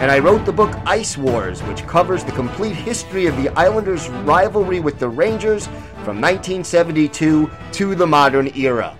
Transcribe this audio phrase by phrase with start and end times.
[0.00, 4.08] and I wrote the book Ice Wars, which covers the complete history of the Islanders'
[4.08, 5.66] rivalry with the Rangers
[6.04, 8.96] from 1972 to the modern era.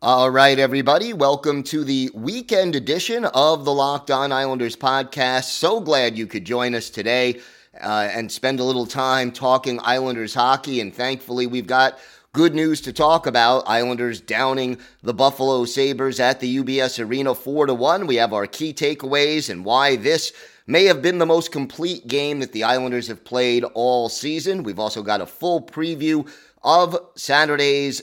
[0.00, 5.46] All right, everybody, welcome to the weekend edition of the Locked On Islanders podcast.
[5.46, 7.40] So glad you could join us today
[7.82, 10.80] uh, and spend a little time talking Islanders hockey.
[10.80, 11.98] And thankfully, we've got
[12.36, 13.66] good news to talk about.
[13.66, 18.06] Islanders downing the Buffalo Sabres at the UBS Arena 4 to 1.
[18.06, 20.34] We have our key takeaways and why this
[20.66, 24.64] may have been the most complete game that the Islanders have played all season.
[24.64, 26.30] We've also got a full preview
[26.62, 28.02] of Saturday's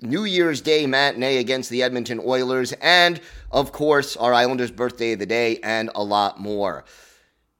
[0.00, 5.18] New Year's Day matinee against the Edmonton Oilers, and of course, our Islanders' birthday of
[5.18, 6.84] the day, and a lot more.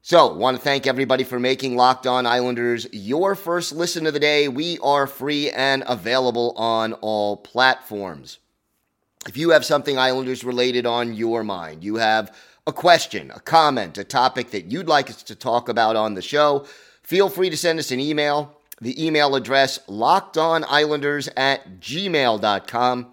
[0.05, 4.19] So, want to thank everybody for making Locked On Islanders your first listen of the
[4.19, 4.49] day.
[4.49, 8.39] We are free and available on all platforms.
[9.29, 12.35] If you have something Islanders related on your mind, you have
[12.67, 16.21] a question, a comment, a topic that you'd like us to talk about on the
[16.21, 16.65] show,
[17.03, 23.07] feel free to send us an email the email address lockedonislanders at gmail.com.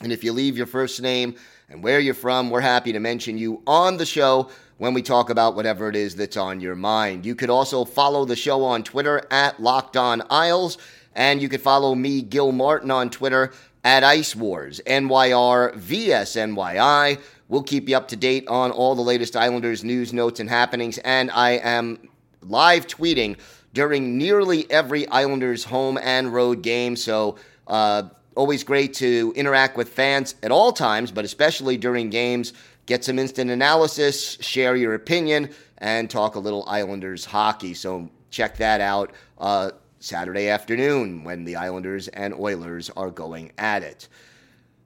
[0.00, 1.34] And if you leave your first name
[1.68, 5.30] and where you're from, we're happy to mention you on the show when we talk
[5.30, 7.24] about whatever it is that's on your mind.
[7.24, 10.78] You could also follow the show on Twitter at Locked On Isles,
[11.14, 13.52] and you could follow me, Gil Martin, on Twitter
[13.84, 17.20] at Ice Wars, NYR VSNYI.
[17.48, 20.98] We'll keep you up to date on all the latest Islanders news, notes, and happenings,
[20.98, 22.08] and I am
[22.42, 23.36] live tweeting
[23.74, 26.96] during nearly every Islanders home and road game.
[26.96, 28.04] So, uh,
[28.34, 32.52] always great to interact with fans at all times, but especially during games.
[32.86, 37.74] Get some instant analysis, share your opinion, and talk a little Islanders hockey.
[37.74, 43.82] So, check that out uh, Saturday afternoon when the Islanders and Oilers are going at
[43.82, 44.08] it.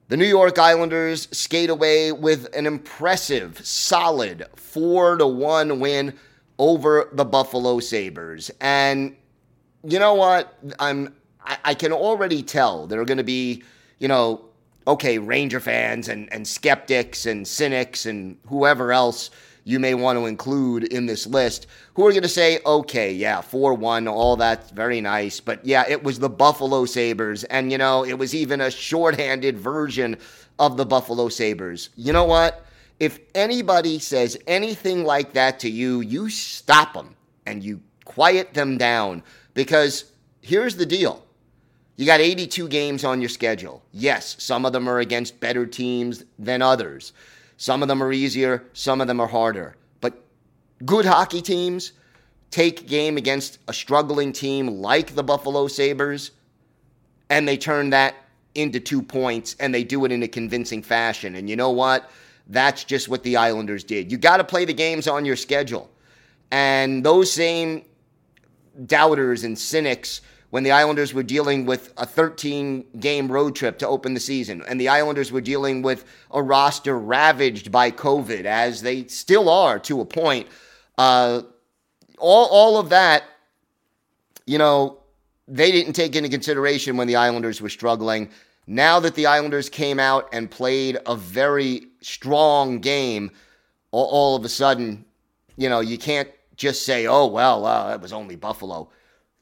[0.07, 6.17] The New York Islanders skate away with an impressive, solid 4 to 1 win
[6.57, 8.49] over the Buffalo Sabres.
[8.59, 9.15] And
[9.83, 10.57] you know what?
[10.79, 13.63] I'm I, I can already tell there are going to be,
[13.99, 14.48] you know,
[14.87, 19.29] okay, Ranger fans and, and skeptics and cynics and whoever else
[19.63, 23.41] you may want to include in this list who are going to say, okay, yeah,
[23.41, 25.39] 4 1, all that's very nice.
[25.39, 27.43] But yeah, it was the Buffalo Sabres.
[27.45, 30.17] And, you know, it was even a shorthanded version
[30.57, 31.89] of the Buffalo Sabres.
[31.95, 32.65] You know what?
[32.99, 37.15] If anybody says anything like that to you, you stop them
[37.45, 39.23] and you quiet them down
[39.53, 40.11] because
[40.41, 41.23] here's the deal.
[41.99, 43.83] You got 82 games on your schedule.
[43.91, 47.11] Yes, some of them are against better teams than others.
[47.57, 49.75] Some of them are easier, some of them are harder.
[49.99, 50.23] But
[50.85, 51.91] good hockey teams
[52.51, 56.31] take game against a struggling team like the Buffalo Sabres
[57.29, 58.15] and they turn that
[58.55, 61.35] into two points and they do it in a convincing fashion.
[61.35, 62.09] And you know what?
[62.47, 64.09] That's just what the Islanders did.
[64.09, 65.89] You got to play the games on your schedule.
[66.49, 67.83] And those same
[68.85, 73.87] doubters and cynics, when the Islanders were dealing with a 13 game road trip to
[73.87, 78.81] open the season, and the Islanders were dealing with a roster ravaged by COVID, as
[78.81, 80.47] they still are to a point,
[80.97, 81.43] uh,
[82.17, 83.23] all, all of that,
[84.45, 84.97] you know,
[85.47, 88.29] they didn't take into consideration when the Islanders were struggling.
[88.67, 93.31] Now that the Islanders came out and played a very strong game,
[93.91, 95.05] all, all of a sudden,
[95.57, 98.89] you know, you can't just say, oh, well, uh, it was only Buffalo.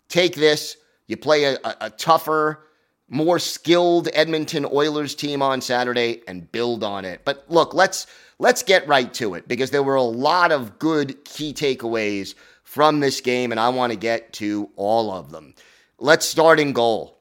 [0.07, 2.67] Take this, you play a, a, tougher,
[3.09, 7.21] more skilled Edmonton Oilers team on Saturday and build on it.
[7.25, 8.07] But look, let's
[8.39, 12.99] let's get right to it because there were a lot of good key takeaways from
[12.99, 15.55] this game, and I want to get to all of them.
[15.99, 17.17] Let's start in goal.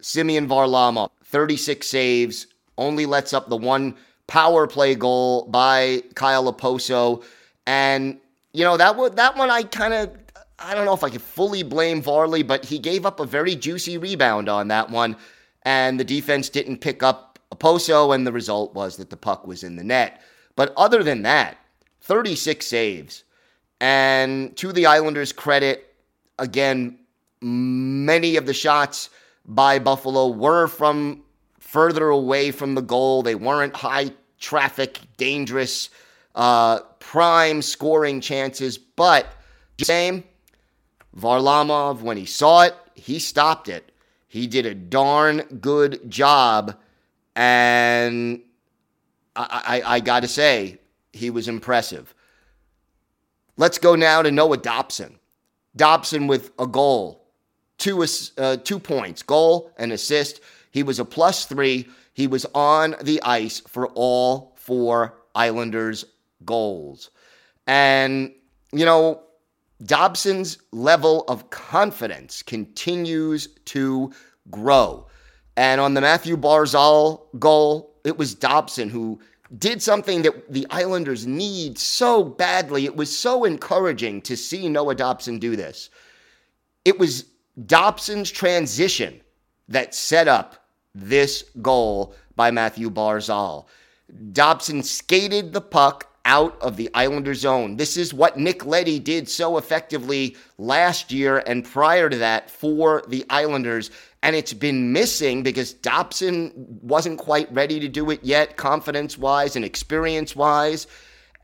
[0.00, 1.10] Semyon Varlamov.
[1.30, 3.94] 36 saves, only lets up the one
[4.26, 7.24] power play goal by Kyle Okposo.
[7.66, 8.18] And,
[8.52, 10.19] you know, that, that one I kind of,
[10.60, 13.54] I don't know if I could fully blame Varley, but he gave up a very
[13.54, 15.16] juicy rebound on that one.
[15.62, 19.64] And the defense didn't pick up Okposo, and the result was that the puck was
[19.64, 20.20] in the net.
[20.56, 21.56] But other than that,
[22.02, 23.24] 36 saves.
[23.80, 25.94] And to the Islanders' credit,
[26.38, 26.98] again,
[27.40, 29.10] many of the shots
[29.46, 31.22] by Buffalo were from
[31.58, 33.22] further away from the goal.
[33.22, 35.88] They weren't high traffic, dangerous,
[36.34, 38.76] uh, prime scoring chances.
[38.76, 39.26] But
[39.80, 40.24] same,
[41.16, 43.90] Varlamov, when he saw it, he stopped it.
[44.28, 46.76] He did a darn good job.
[47.34, 48.40] And
[49.34, 50.78] I, I, I got to say,
[51.12, 52.14] he was impressive.
[53.56, 55.18] Let's go now to Noah Dobson.
[55.76, 57.24] Dobson with a goal,
[57.78, 58.04] two,
[58.38, 60.40] uh, two points, goal and assist.
[60.70, 61.88] He was a plus three.
[62.14, 66.04] He was on the ice for all four Islanders
[66.44, 67.10] goals.
[67.66, 68.32] And,
[68.72, 69.22] you know,
[69.84, 74.12] Dobson's level of confidence continues to
[74.50, 75.06] grow.
[75.56, 79.20] And on the Matthew Barzal goal, it was Dobson who
[79.58, 82.84] did something that the Islanders need so badly.
[82.84, 85.90] It was so encouraging to see Noah Dobson do this.
[86.84, 87.24] It was
[87.66, 89.20] Dobson's transition
[89.68, 93.66] that set up this goal by Matthew Barzal.
[94.32, 97.76] Dobson skated the puck out of the Islander zone.
[97.76, 103.02] This is what Nick Leddy did so effectively last year and prior to that for
[103.08, 103.90] the Islanders.
[104.22, 106.52] And it's been missing because Dobson
[106.82, 110.86] wasn't quite ready to do it yet, confidence wise and experience wise.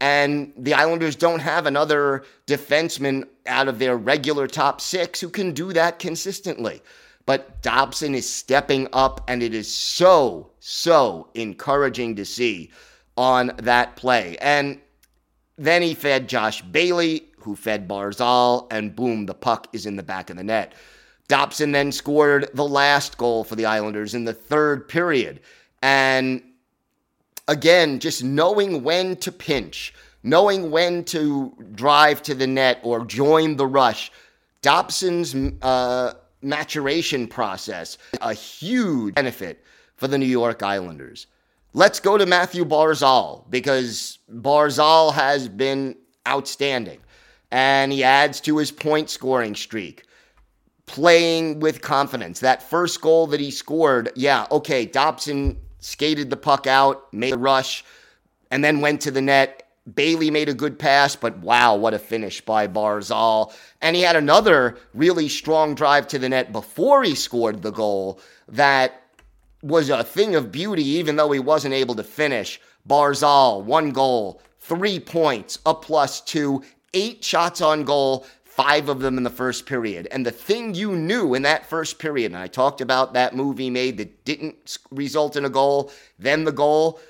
[0.00, 5.52] And the Islanders don't have another defenseman out of their regular top six who can
[5.52, 6.82] do that consistently.
[7.25, 12.70] But Dobson is stepping up, and it is so, so encouraging to see
[13.17, 14.37] on that play.
[14.41, 14.81] And
[15.57, 20.03] then he fed Josh Bailey, who fed Barzal, and boom, the puck is in the
[20.03, 20.75] back of the net.
[21.29, 25.41] Dobson then scored the last goal for the Islanders in the third period.
[25.83, 26.43] And
[27.49, 33.57] again, just knowing when to pinch, knowing when to drive to the net or join
[33.57, 34.12] the rush.
[34.62, 39.62] Dobson's uh, maturation process, a huge benefit
[39.97, 41.27] for the New York Islanders.
[41.76, 45.94] Let's go to Matthew Barzal because Barzal has been
[46.26, 47.00] outstanding
[47.50, 50.05] and he adds to his point scoring streak.
[50.87, 52.40] Playing with confidence.
[52.40, 57.38] That first goal that he scored, yeah, okay, Dobson skated the puck out, made a
[57.38, 57.84] rush,
[58.50, 59.69] and then went to the net.
[59.94, 63.52] Bailey made a good pass, but wow, what a finish by Barzal.
[63.82, 68.19] And he had another really strong drive to the net before he scored the goal
[68.49, 69.02] that
[69.62, 72.61] was a thing of beauty, even though he wasn't able to finish.
[72.88, 76.62] Barzal, one goal, three points, a plus two,
[76.94, 80.08] eight shots on goal, five of them in the first period.
[80.11, 83.58] And the thing you knew in that first period, and I talked about that move
[83.58, 87.00] he made that didn't result in a goal, then the goal,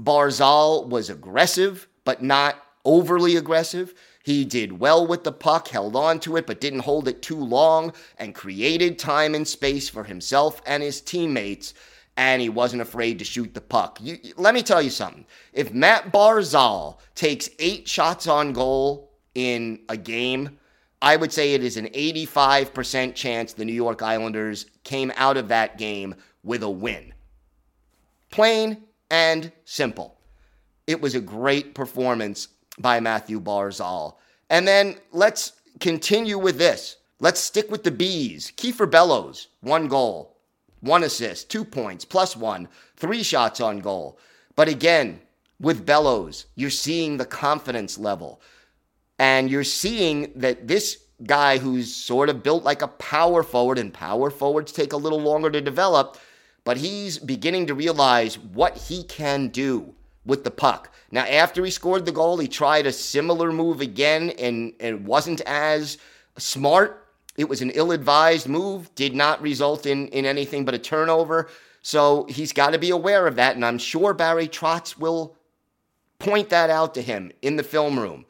[0.00, 3.94] Barzal was aggressive, but not overly aggressive.
[4.22, 7.42] He did well with the puck, held on to it, but didn't hold it too
[7.42, 11.72] long, and created time and space for himself and his teammates
[12.20, 13.98] and he wasn't afraid to shoot the puck.
[14.02, 15.24] You, let me tell you something.
[15.54, 20.58] If Matt Barzal takes eight shots on goal in a game,
[21.00, 25.48] I would say it is an 85% chance the New York Islanders came out of
[25.48, 26.14] that game
[26.44, 27.14] with a win.
[28.30, 30.20] Plain and simple.
[30.86, 32.48] It was a great performance
[32.78, 34.16] by Matthew Barzal.
[34.50, 36.98] And then let's continue with this.
[37.18, 38.52] Let's stick with the bees.
[38.58, 40.36] Kiefer Bellows, one goal
[40.80, 44.18] one assist, two points, plus one, three shots on goal.
[44.56, 45.20] But again,
[45.60, 48.40] with Bellows, you're seeing the confidence level.
[49.18, 53.92] And you're seeing that this guy who's sort of built like a power forward, and
[53.92, 56.16] power forwards take a little longer to develop,
[56.64, 59.94] but he's beginning to realize what he can do
[60.24, 60.92] with the puck.
[61.10, 65.40] Now, after he scored the goal, he tried a similar move again and, and wasn't
[65.42, 65.98] as
[66.38, 67.06] smart
[67.36, 71.48] it was an ill advised move, did not result in, in anything but a turnover.
[71.82, 73.54] So he's got to be aware of that.
[73.54, 75.36] And I'm sure Barry Trotz will
[76.18, 78.26] point that out to him in the film room.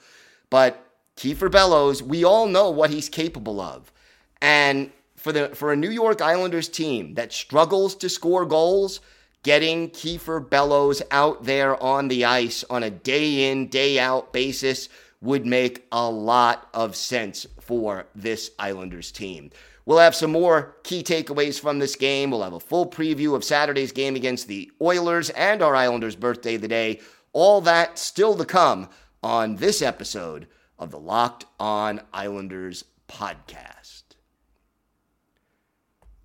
[0.48, 3.92] But Kiefer Bellows, we all know what he's capable of.
[4.40, 9.00] And for the for a New York Islanders team that struggles to score goals,
[9.42, 14.88] getting Kiefer Bellows out there on the ice on a day in, day out basis
[15.22, 19.50] would make a lot of sense for this Islanders team.
[19.84, 22.30] We'll have some more key takeaways from this game.
[22.30, 26.54] We'll have a full preview of Saturday's game against the Oilers and our Islanders' birthday
[26.54, 27.00] of the day.
[27.32, 28.88] All that still to come
[29.22, 30.46] on this episode
[30.78, 33.79] of the Locked On Islanders podcast.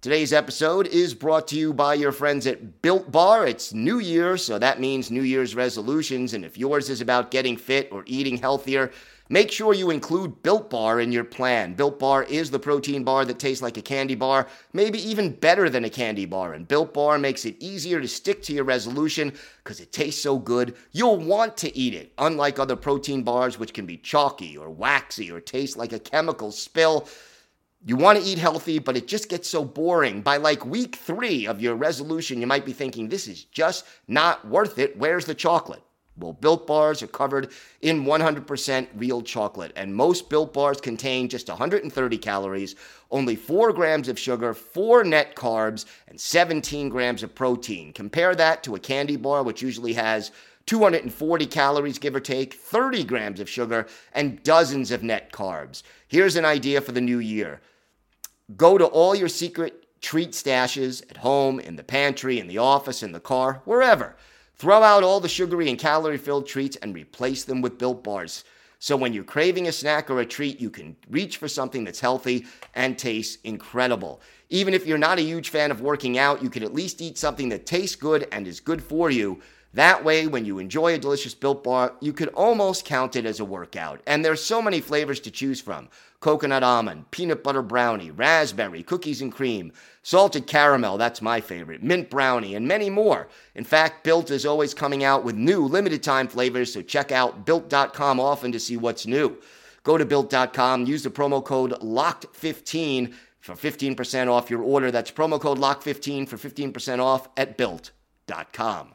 [0.06, 3.48] Today's episode is brought to you by your friends at Built Bar.
[3.48, 6.36] It's New Year, so that means New Year's resolutions.
[6.36, 8.92] And if yours is about getting fit or eating healthier,
[9.28, 11.74] Make sure you include Built Bar in your plan.
[11.74, 15.68] Built Bar is the protein bar that tastes like a candy bar, maybe even better
[15.68, 16.54] than a candy bar.
[16.54, 19.34] And Built Bar makes it easier to stick to your resolution
[19.64, 22.14] because it tastes so good, you'll want to eat it.
[22.20, 26.52] Unlike other protein bars, which can be chalky or waxy or taste like a chemical
[26.52, 27.08] spill.
[27.88, 30.22] You want to eat healthy, but it just gets so boring.
[30.22, 34.48] By like week three of your resolution, you might be thinking, this is just not
[34.48, 34.98] worth it.
[34.98, 35.84] Where's the chocolate?
[36.18, 37.52] Well, Built Bars are covered
[37.82, 42.76] in 100% real chocolate, and most Built Bars contain just 130 calories,
[43.12, 47.94] only 4 grams of sugar, 4 net carbs, and 17 grams of protein.
[47.94, 50.32] Compare that to a candy bar, which usually has
[50.66, 55.84] 240 calories, give or take, 30 grams of sugar, and dozens of net carbs.
[56.08, 57.62] Here's an idea for the new year
[58.56, 63.02] go to all your secret treat stashes at home, in the pantry, in the office,
[63.02, 64.16] in the car, wherever
[64.58, 68.46] Throw out all the sugary and calorie filled treats and replace them with built bars.
[68.80, 72.00] So when you're craving a snack or a treat, you can reach for something that's
[72.00, 74.22] healthy and tastes incredible.
[74.50, 77.18] Even if you're not a huge fan of working out, you can at least eat
[77.18, 79.42] something that tastes good and is good for you
[79.76, 83.42] that way, when you enjoy a delicious built bar, you could almost count it as
[83.42, 84.02] a workout.
[84.08, 85.90] And there's so many flavors to choose from
[86.22, 92.10] coconut almond, peanut butter brownie, raspberry, cookies and cream, salted caramel, that's my favorite, mint
[92.10, 93.28] brownie, and many more.
[93.54, 97.46] In fact, Built is always coming out with new limited time flavors, so check out
[97.46, 99.38] built.com often to see what's new.
[99.84, 104.90] Go to built.com, use the promo code LOCKED15 for 15% off your order.
[104.90, 108.95] That's promo code LOCK15 for 15% off at built.com.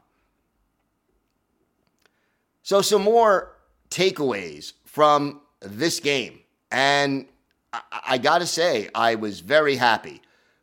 [2.70, 3.56] So, some more
[3.90, 6.38] takeaways from this game.
[6.70, 7.26] And
[7.72, 10.22] I, I got to say, I was very happy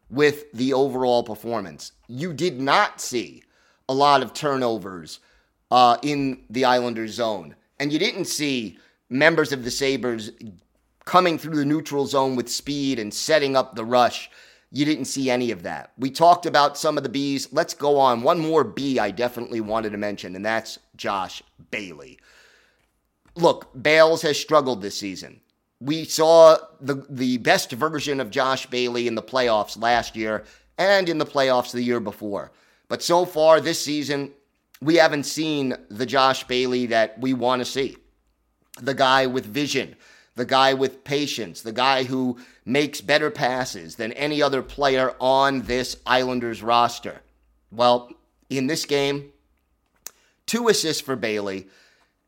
[0.10, 1.92] with the overall performance.
[2.08, 3.44] You did not see
[3.90, 5.20] a lot of turnovers
[5.70, 7.58] uh, in the Islanders zone.
[7.78, 8.78] And you didn't see
[9.10, 10.32] members of the Sabres
[11.04, 14.30] coming through the neutral zone with speed and setting up the rush.
[14.72, 15.94] You didn't see any of that.
[15.98, 17.50] We talked about some of the Bs.
[17.52, 18.22] Let's go on.
[18.22, 22.20] One more B I definitely wanted to mention, and that's Josh Bailey.
[23.36, 25.40] Look, Bales has struggled this season.
[25.80, 30.44] We saw the, the best version of Josh Bailey in the playoffs last year
[30.78, 32.52] and in the playoffs the year before.
[32.88, 34.32] But so far this season,
[34.82, 37.98] we haven't seen the Josh Bailey that we want to see.
[38.82, 39.96] The guy with vision,
[40.36, 45.62] the guy with patience, the guy who makes better passes than any other player on
[45.62, 47.22] this Islanders roster.
[47.72, 48.12] Well,
[48.50, 49.32] in this game,
[50.46, 51.70] two assists for Bailey.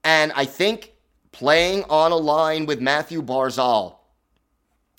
[0.05, 0.93] And I think
[1.34, 3.98] playing on a line with Matthew Barzal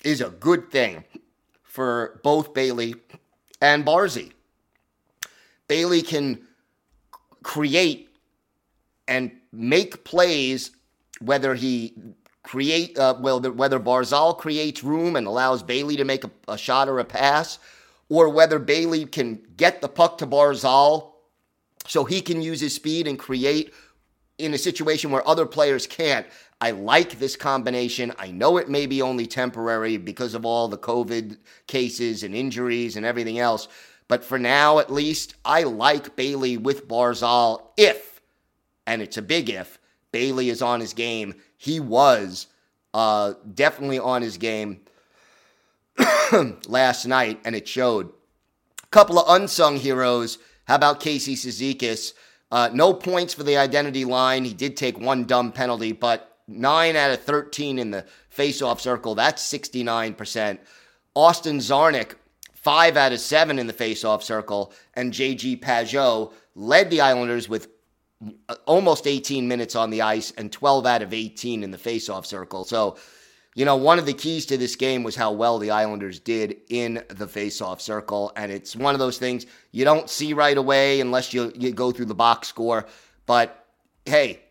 [0.03, 1.03] is a good thing
[1.63, 2.93] for both Bailey
[3.59, 4.33] and Barzy.
[5.67, 6.39] Bailey can
[7.41, 8.09] create
[9.07, 10.69] and make plays
[11.19, 11.95] whether he
[12.43, 16.89] create uh, well whether Barzal creates room and allows Bailey to make a, a, shot
[16.89, 17.59] or a pass,
[18.09, 21.11] or whether Bailey can get the puck to Barzal
[21.87, 23.73] so he can use his speed and create
[24.37, 26.25] in a situation where other players can't.
[26.59, 28.13] I like this combination.
[28.19, 32.97] I know it may be only temporary because of all the COVID cases and injuries
[32.97, 33.67] and everything else.
[34.07, 38.21] But for now, at least, I like Bailey with Barzal if,
[38.85, 39.79] and it's a big if,
[40.11, 42.47] Bailey is on his game he was
[42.91, 44.81] uh, definitely on his game
[46.67, 48.11] last night, and it showed.
[48.83, 50.39] A couple of unsung heroes.
[50.65, 52.13] How about Casey Cizikas?
[52.51, 54.43] Uh, no points for the identity line.
[54.43, 59.13] He did take one dumb penalty, but 9 out of 13 in the faceoff circle.
[59.13, 60.57] That's 69%.
[61.13, 62.15] Austin Czarnik,
[62.55, 64.73] 5 out of 7 in the faceoff circle.
[64.95, 67.67] And JG Pageau led the Islanders with
[68.65, 72.63] almost 18 minutes on the ice and 12 out of 18 in the faceoff circle.
[72.63, 72.97] So,
[73.55, 76.57] you know, one of the keys to this game was how well the Islanders did
[76.69, 78.31] in the faceoff circle.
[78.35, 81.91] And it's one of those things you don't see right away unless you, you go
[81.91, 82.85] through the box score.
[83.25, 83.65] But
[84.05, 84.41] hey,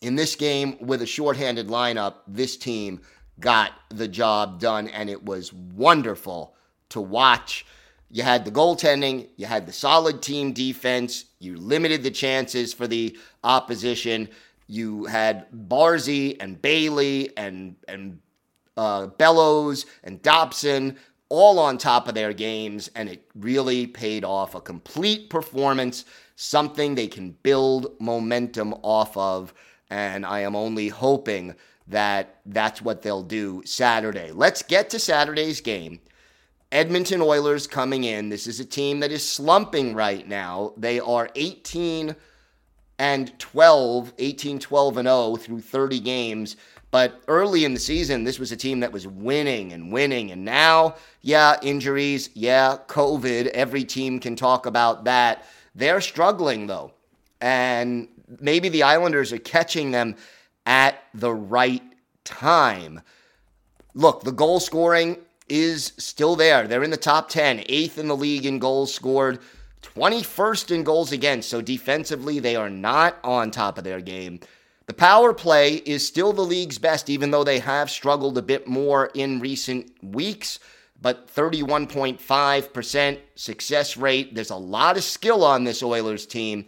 [0.00, 3.00] in this game with a shorthanded lineup, this team
[3.38, 6.54] got the job done, and it was wonderful
[6.90, 7.64] to watch.
[8.10, 12.86] You had the goaltending, you had the solid team defense, you limited the chances for
[12.86, 14.28] the opposition.
[14.66, 18.20] You had Barzy and Bailey and and
[18.76, 20.96] uh, Bellows and Dobson
[21.28, 24.54] all on top of their games, and it really paid off.
[24.54, 29.54] A complete performance, something they can build momentum off of,
[29.88, 31.54] and I am only hoping
[31.86, 34.32] that that's what they'll do Saturday.
[34.32, 36.00] Let's get to Saturday's game.
[36.72, 38.28] Edmonton Oilers coming in.
[38.28, 40.72] This is a team that is slumping right now.
[40.76, 42.14] They are 18
[42.98, 46.56] and 12, 18, 12 and 0 through 30 games.
[46.92, 50.30] But early in the season, this was a team that was winning and winning.
[50.30, 53.46] And now, yeah, injuries, yeah, COVID.
[53.48, 55.46] Every team can talk about that.
[55.74, 56.92] They're struggling, though.
[57.40, 58.08] And
[58.40, 60.16] maybe the Islanders are catching them
[60.66, 61.82] at the right
[62.24, 63.00] time.
[63.94, 65.16] Look, the goal scoring
[65.50, 66.66] is still there.
[66.66, 69.40] They're in the top 10, eighth in the league in goals scored,
[69.82, 71.48] 21st in goals against.
[71.48, 74.40] So defensively, they are not on top of their game.
[74.86, 78.66] The power play is still the league's best, even though they have struggled a bit
[78.66, 80.58] more in recent weeks.
[81.02, 84.34] But 31.5% success rate.
[84.34, 86.66] There's a lot of skill on this Oilers team.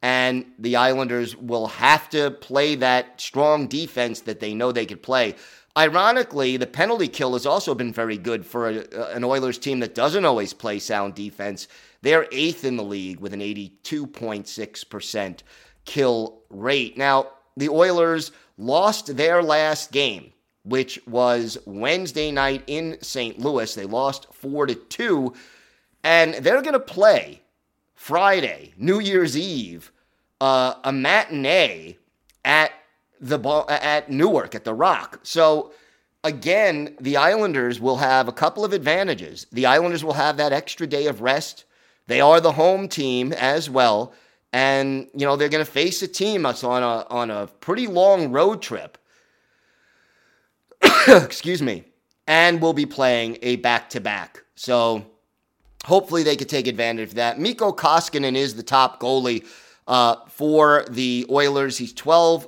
[0.00, 5.02] And the Islanders will have to play that strong defense that they know they could
[5.02, 5.34] play.
[5.76, 9.94] Ironically, the penalty kill has also been very good for a, an Oilers team that
[9.94, 11.66] doesn't always play sound defense.
[12.02, 15.40] They're eighth in the league with an 82.6%
[15.84, 16.96] kill rate.
[16.96, 20.32] Now, the Oilers lost their last game,
[20.64, 23.40] which was Wednesday night in St.
[23.40, 23.74] Louis.
[23.74, 25.34] They lost 4 to 2,
[26.04, 27.42] and they're going to play
[27.96, 29.90] Friday, New Year's Eve,
[30.40, 31.96] uh, a matinee
[32.44, 32.70] at
[33.20, 35.20] the ball at Newark at the Rock.
[35.22, 35.72] So
[36.22, 39.46] again, the Islanders will have a couple of advantages.
[39.52, 41.64] The Islanders will have that extra day of rest.
[42.06, 44.14] They are the home team as well
[44.54, 47.88] and you know they're going to face a team that's on a on a pretty
[47.88, 48.96] long road trip.
[51.08, 51.84] Excuse me,
[52.28, 54.44] and will be playing a back to back.
[54.54, 55.04] So
[55.84, 57.40] hopefully they could take advantage of that.
[57.40, 59.44] Mikko Koskinen is the top goalie
[59.88, 61.76] uh, for the Oilers.
[61.76, 62.46] He's 12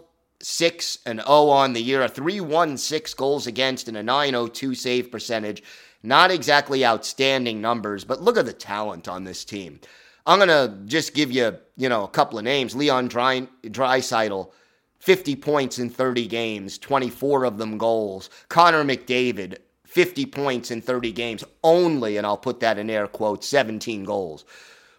[0.48, 5.60] 6 and 0 on the year, a 316 goals against and a 902 save percentage.
[6.04, 9.80] Not exactly outstanding numbers, but look at the talent on this team.
[10.24, 12.76] I'm going to just give you, you know, a couple of names.
[12.76, 14.52] Leon Dry, Draisaitl,
[15.00, 18.30] 50 points in 30 games, 24 of them goals.
[18.48, 23.48] Connor McDavid, 50 points in 30 games only, and I'll put that in air quotes,
[23.48, 24.44] 17 goals.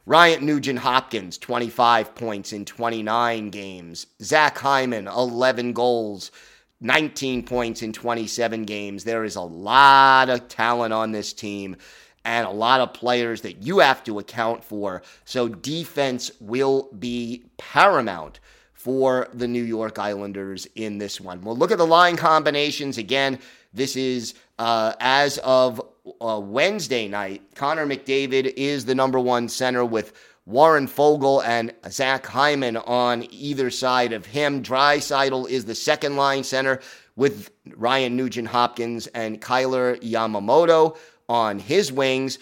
[0.07, 4.07] Ryan Nugent Hopkins, 25 points in 29 games.
[4.21, 6.31] Zach Hyman, 11 goals,
[6.79, 9.03] 19 points in 27 games.
[9.03, 11.75] There is a lot of talent on this team
[12.23, 15.01] and a lot of players that you have to account for.
[15.25, 18.39] So defense will be paramount
[18.71, 21.41] for the New York Islanders in this one.
[21.41, 23.39] We'll look at the line combinations again.
[23.77, 25.79] This is uh, as of
[26.19, 27.43] uh, Wednesday night.
[27.53, 30.13] Connor McDavid is the number one center with
[30.47, 34.63] Warren Foegele and Zach Hyman on either side of him.
[34.63, 36.79] Draisaitl is the second line center
[37.15, 40.97] with Ryan Nugent Hopkins and Kailer Yamamoto
[41.29, 42.39] on his wings.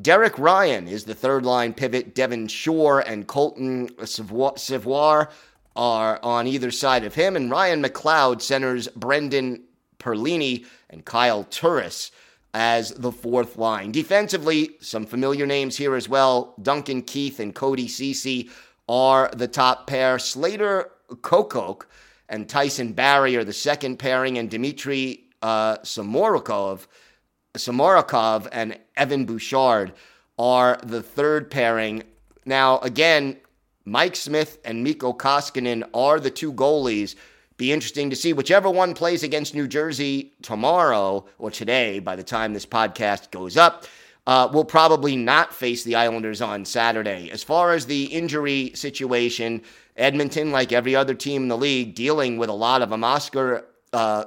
[0.00, 2.14] Derek Ryan is the third line pivot.
[2.14, 5.28] Devin Shore and Colton Sceviour
[5.76, 7.36] are on either side of him.
[7.36, 9.64] And Ryan McLeod centers Brendan
[9.98, 12.10] Perlini and Kyle Turris
[12.54, 13.92] as the fourth line.
[13.92, 16.54] Defensively, some familiar names here as well.
[16.62, 18.50] Duncan Keith and Cody Ceci
[18.88, 20.18] are the top pair.
[20.18, 21.82] Slater Koekkoek
[22.28, 26.86] and Tyson Barrie are the second pairing, and Dmitry uh, Samorukov
[27.54, 29.92] Samorukov and Evan Bouchard
[30.38, 32.04] are the third pairing.
[32.44, 33.36] Now, again,
[33.84, 37.16] Mike Smith and Mikko Koskinen are the two goalies.
[37.58, 42.22] Be interesting to see whichever one plays against New Jersey tomorrow or today by the
[42.22, 43.84] time this podcast goes up.
[44.28, 47.30] Uh, will probably not face the Islanders on Saturday.
[47.30, 49.62] As far as the injury situation,
[49.96, 53.02] Edmonton, like every other team in the league, dealing with a lot of them.
[53.02, 54.26] Oscar uh,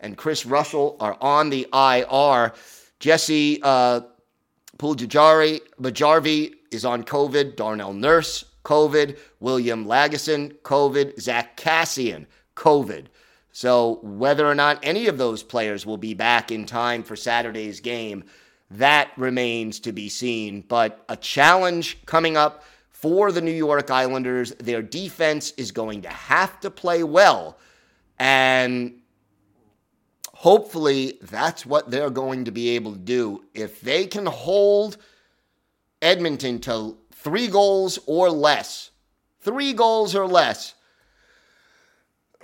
[0.00, 2.54] and Chris Russell are on the IR.
[2.98, 4.00] Jesse uh,
[4.78, 7.54] Puljujarvi Bajarvi is on COVID.
[7.54, 9.18] Darnell Nurse, COVID.
[9.40, 11.20] William Lagesson, COVID.
[11.20, 13.06] Zack Kassian, COVID.
[13.52, 17.78] So whether or not any of those players will be back in time for Saturday's
[17.80, 18.24] game,
[18.70, 20.64] that remains to be seen.
[20.66, 24.54] But a challenge coming up for the New York Islanders.
[24.54, 27.58] Their defense is going to have to play well.
[28.18, 29.00] And
[30.32, 33.44] hopefully that's what they're going to be able to do.
[33.52, 34.96] If they can hold
[36.00, 38.90] Edmonton to three goals or less,
[39.40, 40.74] three goals or less,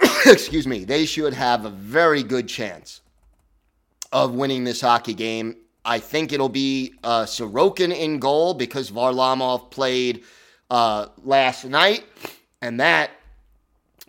[0.27, 3.03] excuse me, they should have a very good chance
[4.11, 5.55] of winning this hockey game.
[5.85, 10.25] I think it'll be uh, Sorokin in goal because Varlamov played
[10.71, 12.05] uh, last night,
[12.61, 13.11] and that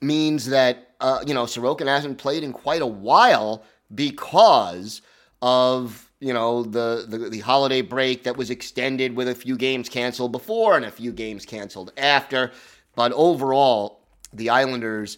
[0.01, 5.01] means that uh, you know Sorokin hasn't played in quite a while, because
[5.41, 9.89] of you know the, the, the holiday break that was extended with a few games
[9.89, 12.51] canceled before and a few games canceled after.
[12.95, 15.17] But overall, the Islanders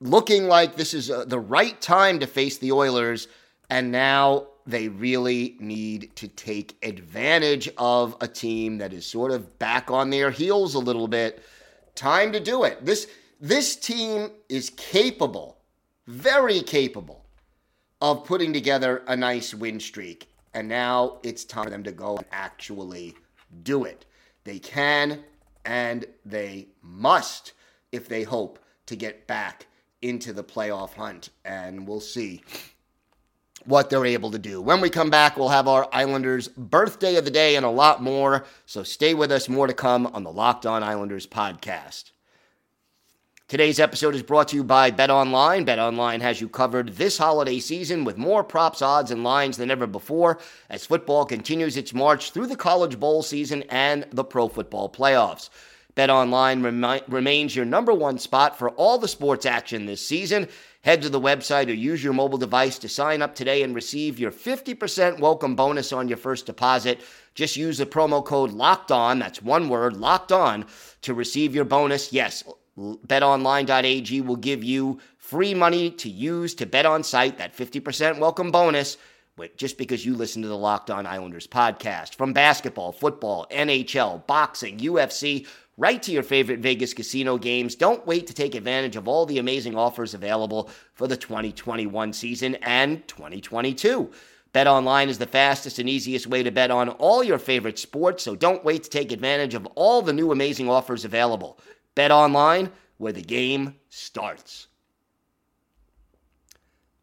[0.00, 3.28] looking like this is uh, the right time to face the Oilers,
[3.70, 9.58] and now they really need to take advantage of a team that is sort of
[9.58, 11.42] back on their heels a little bit.
[11.94, 12.84] Time to do it.
[12.84, 13.06] This
[13.40, 15.58] this team is capable,
[16.08, 17.27] very capable
[18.00, 20.28] of putting together a nice win streak.
[20.54, 23.14] And now it's time for them to go and actually
[23.62, 24.04] do it.
[24.44, 25.24] They can
[25.64, 27.52] and they must
[27.92, 29.66] if they hope to get back
[30.00, 31.30] into the playoff hunt.
[31.44, 32.42] And we'll see
[33.64, 34.62] what they're able to do.
[34.62, 38.02] When we come back, we'll have our Islanders birthday of the day and a lot
[38.02, 38.46] more.
[38.64, 39.48] So stay with us.
[39.48, 42.12] More to come on the Locked On Islanders podcast.
[43.48, 45.64] Today's episode is brought to you by Bet Online.
[45.64, 49.70] Bet Online has you covered this holiday season with more props, odds, and lines than
[49.70, 54.48] ever before as football continues its march through the college bowl season and the pro
[54.48, 55.48] football playoffs.
[55.94, 60.46] Bet Online remi- remains your number one spot for all the sports action this season.
[60.82, 64.18] Head to the website or use your mobile device to sign up today and receive
[64.18, 67.00] your 50% welcome bonus on your first deposit.
[67.34, 70.66] Just use the promo code LOCKED ON, that's one word, LOCKED ON,
[71.00, 72.12] to receive your bonus.
[72.12, 72.44] Yes,
[72.78, 78.50] betonline.ag will give you free money to use to bet on site, that 50% welcome
[78.50, 78.96] bonus,
[79.56, 82.14] just because you listen to the Locked On Islanders podcast.
[82.14, 87.74] From basketball, football, NHL, boxing, UFC, right to your favorite Vegas casino games.
[87.74, 92.56] Don't wait to take advantage of all the amazing offers available for the 2021 season
[92.56, 94.10] and 2022.
[94.52, 98.24] Bet online is the fastest and easiest way to bet on all your favorite sports,
[98.24, 101.60] so don't wait to take advantage of all the new amazing offers available.
[101.98, 104.68] Bet online, where the game starts.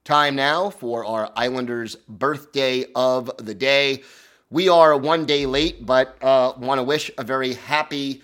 [0.05, 4.03] Time now for our Islanders birthday of the day.
[4.49, 8.21] We are one day late, but uh, want to wish a very happy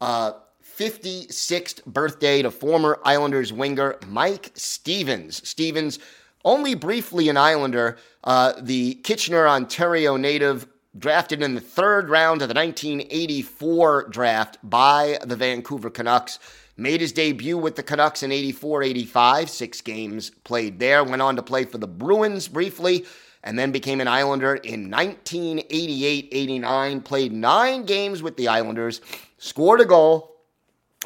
[0.00, 0.34] uh,
[0.78, 5.48] 56th birthday to former Islanders winger Mike Stevens.
[5.48, 5.98] Stevens,
[6.44, 12.48] only briefly an Islander, uh, the Kitchener, Ontario native, drafted in the third round of
[12.48, 16.38] the 1984 draft by the Vancouver Canucks.
[16.76, 21.04] Made his debut with the Canucks in 84 85, six games played there.
[21.04, 23.04] Went on to play for the Bruins briefly,
[23.42, 27.00] and then became an Islander in 1988 89.
[27.02, 29.02] Played nine games with the Islanders,
[29.36, 30.36] scored a goal,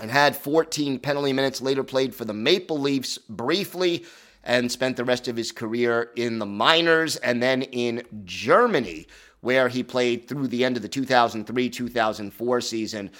[0.00, 1.60] and had 14 penalty minutes.
[1.60, 4.04] Later played for the Maple Leafs briefly
[4.44, 9.08] and spent the rest of his career in the minors and then in Germany
[9.46, 13.12] where he played through the end of the 2003 2004 season.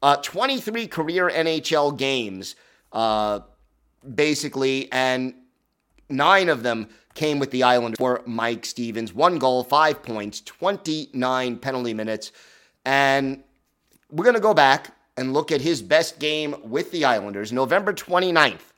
[0.00, 2.54] Uh, 23 career NHL games,
[2.92, 3.40] uh,
[4.14, 5.34] basically, and
[6.08, 9.12] nine of them came with the Islanders for Mike Stevens.
[9.12, 12.30] One goal, five points, 29 penalty minutes.
[12.84, 13.42] And
[14.08, 17.92] we're going to go back and look at his best game with the Islanders, November
[17.92, 18.68] 29th.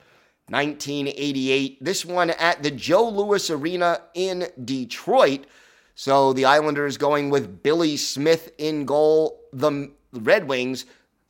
[0.48, 1.82] 1988.
[1.82, 5.46] This one at the Joe Louis Arena in Detroit.
[5.94, 9.40] So the Islanders going with Billy Smith in goal.
[9.52, 10.86] The Red Wings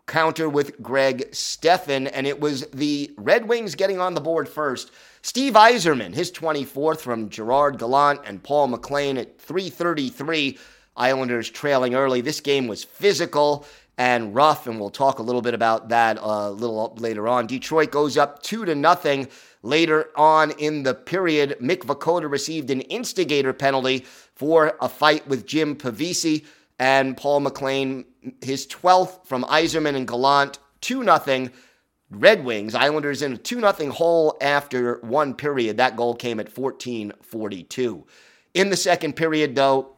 [0.06, 4.90] counter with Greg Stefan, and it was the Red Wings getting on the board first.
[5.22, 10.58] Steve Yzerman, his 24th from Gerard Gallant and Paul MacLean at 333.
[10.96, 12.20] Islanders trailing early.
[12.20, 16.48] This game was physical and rough, and we'll talk a little bit about that uh,
[16.48, 17.46] a little later on.
[17.46, 19.28] Detroit goes up two to nothing.
[19.64, 25.46] Later on in the period, Mick Vukota received an instigator penalty for a fight with
[25.46, 26.44] Jim Pavese
[26.78, 28.04] and Paul MacLean,
[28.42, 31.48] his 12th from Yzerman and Gallant, 2 0.
[32.10, 35.78] Red Wings, Islanders in a 2 0 hole after one period.
[35.78, 38.04] That goal came at 14:42.
[38.52, 39.96] In the second period, though,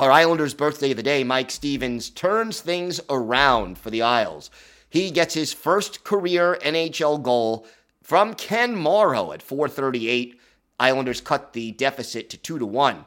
[0.00, 4.50] our Islanders' birthday of the day, Mike Stevens, turns things around for the Isles.
[4.88, 7.64] He gets his first career NHL goal
[8.10, 10.36] from Ken Morrow at 438.
[10.80, 13.04] Islanders cut the deficit to 2 to 1.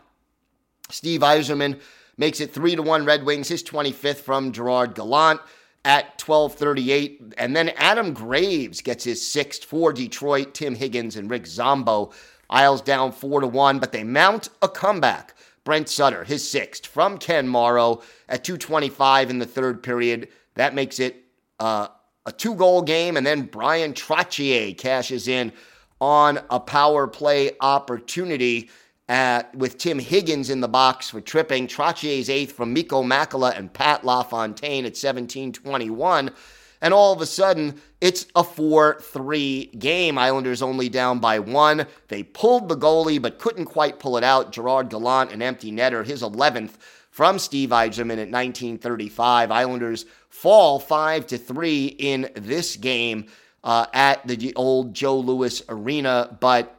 [0.90, 1.82] Steve Yzerman
[2.16, 5.42] makes it 3 to 1 Red Wings, his 25th from Gerard Gallant
[5.84, 11.48] at 12:38 and then Adam Graves gets his 6th for Detroit, Tim Higgins and Rick
[11.48, 12.14] Zombo.
[12.50, 15.36] Isles down 4 to 1, but they mount a comeback.
[15.66, 20.30] Brent Sutter, his 6th from Ken Morrow at 225 in the third period.
[20.56, 21.26] That makes it
[21.60, 21.90] uh,
[22.26, 25.52] a two-goal game and then Brian Trottier cashes in
[26.00, 28.70] on a power play opportunity
[29.10, 31.68] at, with Tim Higgins in the box for tripping.
[31.68, 36.34] Trottier's eighth from Mikko Makela and Pat LaFontaine at 17-21.
[36.82, 40.18] And all of a sudden, it's a 4 3 game.
[40.18, 41.86] Islanders only down by one.
[42.10, 44.52] They pulled the goalie, but couldn't quite pull it out.
[44.52, 46.74] Gerard Gallant, an empty netter, his 11th
[47.10, 49.52] from Steve Yzerman at 1935.
[49.52, 53.28] Islanders fall 5 to 3 in this game.
[53.64, 56.38] uh, at the old Joe Louis Arena.
[56.40, 56.76] But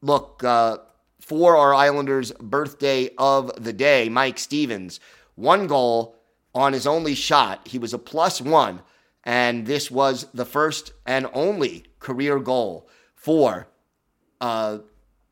[0.00, 0.78] look, uh,
[1.20, 5.00] for our Islanders' birthday of the day, Mike Stevens,
[5.34, 6.16] one goal
[6.54, 7.68] on his only shot.
[7.68, 8.80] He was a plus one,
[9.24, 13.68] and this was the first and only career goal for
[14.40, 14.78] uh,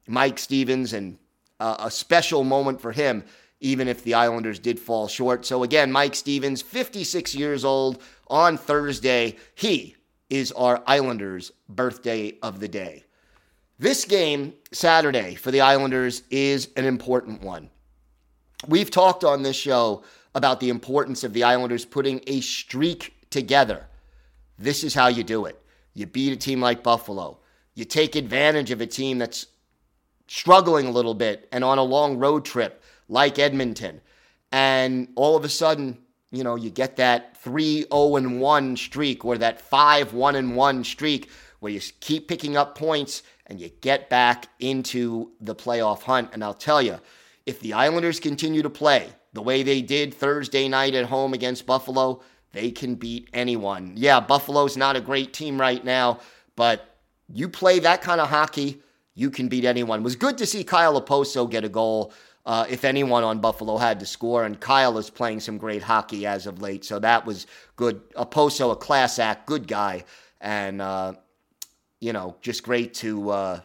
[0.07, 1.19] Mike Stevens, and
[1.59, 3.25] uh, a special moment for him,
[3.61, 5.45] even if the Islanders did fall short.
[5.45, 9.37] So, again, Mike Stevens, 56 years old on Thursday.
[9.55, 9.97] He
[10.31, 13.05] is our Islanders' birthday of the day.
[13.79, 17.71] This game, Saturday, for the Islanders is an important one.
[18.67, 20.03] We've talked on this show
[20.35, 23.87] about the importance of the Islanders putting a streak together.
[24.59, 25.61] This is how you do it.
[25.95, 27.39] You beat a team like Buffalo.
[27.75, 29.47] You take advantage of a team that's
[30.27, 34.01] struggling a little bit and on a long road trip like Edmonton.
[34.53, 35.99] And all of a sudden,
[36.31, 40.85] you know, you get that 3 0 1 streak or that 5 1 and 1
[40.85, 46.31] streak where you keep picking up points and you get back into the playoff hunt.
[46.33, 46.99] And I'll tell you,
[47.47, 51.67] if the Islanders continue to play the way they did Thursday night at home against
[51.67, 53.93] Buffalo, they can beat anyone.
[53.97, 56.21] Yeah, Buffalo's not a great team right now,
[56.57, 56.99] but
[57.33, 58.83] you play that kind of hockey,
[59.15, 60.01] you can beat anyone.
[60.01, 62.13] It was good to see Kyle Okposo get a goal.
[62.49, 66.25] Uh, if anyone on Buffalo had to score, and Kyle is playing some great hockey
[66.27, 68.09] as of late, so that was good.
[68.15, 70.03] Okposo, a class act, good guy,
[70.41, 71.13] and uh,
[72.01, 73.61] you know, just great to uh,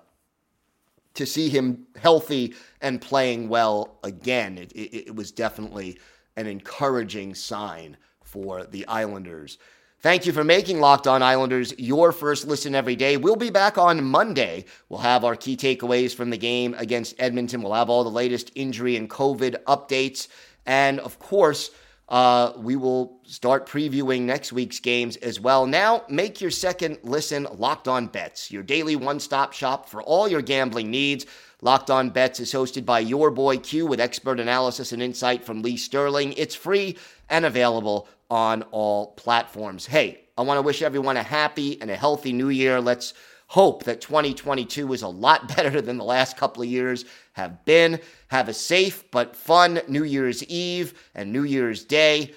[1.14, 4.58] to see him healthy and playing well again.
[4.58, 5.98] It, it, it was definitely
[6.36, 9.60] an encouraging sign for the Islanders.
[10.04, 13.16] Thank you for making Locked On Islanders your first listen every day.
[13.16, 14.66] We'll be back on Monday.
[14.90, 17.62] We'll have our key takeaways from the game against Edmonton.
[17.62, 20.28] We'll have all the latest injury and COVID updates.
[20.66, 21.72] And of course,
[22.10, 25.66] uh, we will start previewing next week's games as well.
[25.66, 30.28] Now, make your second listen Locked On Bets, your daily one stop shop for all
[30.28, 31.26] your gambling needs.
[31.62, 35.62] Locked On Bets is hosted by your boy Q with expert analysis and insight from
[35.62, 36.34] Lee Sterling.
[36.34, 36.98] It's free
[37.34, 39.88] and available on all platforms.
[39.88, 42.80] Hey, I want to wish everyone a happy and a healthy new year.
[42.80, 43.16] Let's
[43.48, 48.00] hope that 2022 is a lot better than the last couple of years have been.
[48.28, 52.36] Have a safe but fun New Year's Eve and New Year's Day.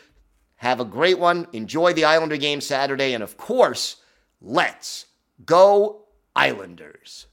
[0.56, 1.46] Have a great one.
[1.52, 3.12] Enjoy the Islander game Saturday.
[3.12, 3.96] And of course,
[4.40, 5.04] let's
[5.44, 7.26] go Islanders.